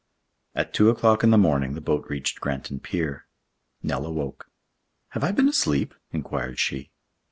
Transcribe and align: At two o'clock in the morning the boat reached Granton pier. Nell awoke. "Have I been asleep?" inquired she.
At 0.55 0.73
two 0.73 0.89
o'clock 0.89 1.23
in 1.23 1.29
the 1.29 1.37
morning 1.37 1.75
the 1.75 1.79
boat 1.79 2.07
reached 2.09 2.41
Granton 2.41 2.79
pier. 2.79 3.27
Nell 3.83 4.03
awoke. 4.07 4.49
"Have 5.09 5.23
I 5.23 5.31
been 5.31 5.47
asleep?" 5.47 5.93
inquired 6.11 6.57
she. 6.57 6.89